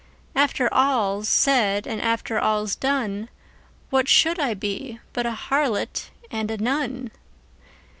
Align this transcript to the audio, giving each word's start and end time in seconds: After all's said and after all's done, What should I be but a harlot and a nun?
After 0.35 0.67
all's 0.73 1.29
said 1.29 1.85
and 1.85 2.01
after 2.01 2.39
all's 2.39 2.75
done, 2.75 3.29
What 3.91 4.07
should 4.09 4.39
I 4.39 4.55
be 4.55 4.99
but 5.13 5.27
a 5.27 5.37
harlot 5.51 6.09
and 6.31 6.49
a 6.49 6.57
nun? 6.57 7.11